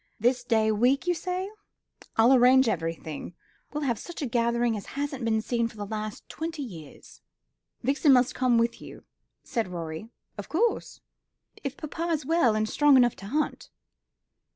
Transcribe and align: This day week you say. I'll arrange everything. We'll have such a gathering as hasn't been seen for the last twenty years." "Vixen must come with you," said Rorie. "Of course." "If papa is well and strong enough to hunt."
This 0.19 0.43
day 0.43 0.71
week 0.71 1.05
you 1.05 1.13
say. 1.13 1.47
I'll 2.17 2.33
arrange 2.33 2.67
everything. 2.67 3.35
We'll 3.71 3.83
have 3.83 3.99
such 3.99 4.19
a 4.23 4.25
gathering 4.25 4.75
as 4.75 4.87
hasn't 4.97 5.23
been 5.23 5.43
seen 5.43 5.67
for 5.67 5.77
the 5.77 5.85
last 5.85 6.27
twenty 6.27 6.63
years." 6.63 7.21
"Vixen 7.83 8.11
must 8.11 8.33
come 8.33 8.57
with 8.57 8.81
you," 8.81 9.03
said 9.43 9.67
Rorie. 9.67 10.09
"Of 10.39 10.49
course." 10.49 11.01
"If 11.63 11.77
papa 11.77 12.07
is 12.11 12.25
well 12.25 12.55
and 12.55 12.67
strong 12.67 12.97
enough 12.97 13.15
to 13.17 13.27
hunt." 13.27 13.69